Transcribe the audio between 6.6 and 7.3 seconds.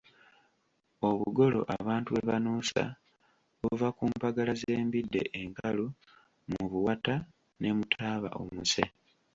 buwata